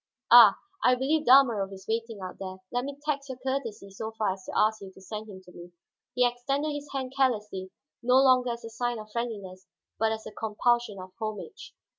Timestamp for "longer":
8.15-8.49